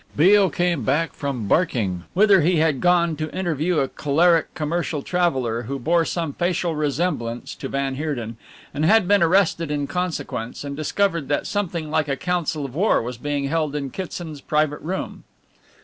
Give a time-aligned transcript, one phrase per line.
[0.15, 5.61] Beale came back from Barking, whither he had gone to interview a choleric commercial traveller
[5.61, 8.37] who bore some facial resemblance to van Heerden,
[8.73, 12.99] and had been arrested in consequence, and discovered that something like a Council of War
[12.99, 15.23] was being held in Kitson's private room.